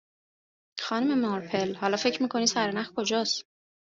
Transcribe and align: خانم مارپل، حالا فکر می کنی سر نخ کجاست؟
خانم 0.79 1.19
مارپل، 1.21 1.75
حالا 1.75 1.97
فکر 1.97 2.23
می 2.23 2.29
کنی 2.29 2.47
سر 2.47 2.71
نخ 2.71 2.91
کجاست؟ 2.95 3.45